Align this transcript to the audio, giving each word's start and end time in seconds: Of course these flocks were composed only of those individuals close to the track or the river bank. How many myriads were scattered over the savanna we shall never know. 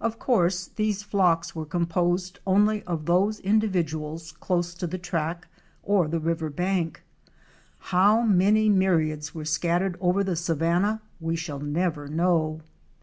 Of 0.00 0.18
course 0.18 0.68
these 0.68 1.02
flocks 1.02 1.54
were 1.54 1.66
composed 1.66 2.38
only 2.46 2.82
of 2.84 3.04
those 3.04 3.40
individuals 3.40 4.32
close 4.32 4.72
to 4.72 4.86
the 4.86 4.96
track 4.96 5.48
or 5.82 6.08
the 6.08 6.18
river 6.18 6.48
bank. 6.48 7.02
How 7.92 8.22
many 8.22 8.70
myriads 8.70 9.34
were 9.34 9.44
scattered 9.44 9.98
over 10.00 10.24
the 10.24 10.34
savanna 10.36 11.02
we 11.20 11.36
shall 11.36 11.58
never 11.60 12.08
know. 12.08 12.62